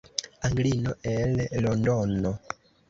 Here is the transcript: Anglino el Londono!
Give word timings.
Anglino 0.47 0.95
el 1.03 1.47
Londono! 1.61 2.37